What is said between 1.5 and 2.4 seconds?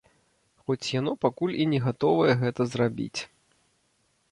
і не гатовае